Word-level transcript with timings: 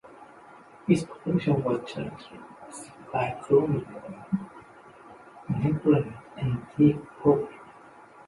Its 0.87 1.03
population 1.03 1.63
was 1.63 1.79
characterized 1.87 2.91
by 3.13 3.37
chronic 3.39 3.85
unemployment 5.47 6.15
and 6.37 6.65
deep 6.75 6.97
poverty. 7.21 7.55